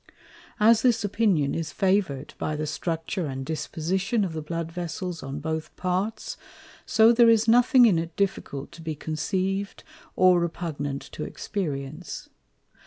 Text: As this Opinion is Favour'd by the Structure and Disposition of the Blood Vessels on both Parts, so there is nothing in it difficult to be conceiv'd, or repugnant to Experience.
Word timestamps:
As 0.59 0.81
this 0.81 1.03
Opinion 1.03 1.53
is 1.53 1.71
Favour'd 1.71 2.33
by 2.39 2.55
the 2.55 2.65
Structure 2.65 3.27
and 3.27 3.45
Disposition 3.45 4.25
of 4.25 4.33
the 4.33 4.41
Blood 4.41 4.71
Vessels 4.71 5.21
on 5.21 5.39
both 5.39 5.75
Parts, 5.75 6.37
so 6.87 7.11
there 7.11 7.29
is 7.29 7.47
nothing 7.47 7.85
in 7.85 7.99
it 7.99 8.15
difficult 8.15 8.71
to 8.71 8.81
be 8.81 8.95
conceiv'd, 8.95 9.83
or 10.15 10.39
repugnant 10.39 11.03
to 11.11 11.23
Experience. 11.23 12.29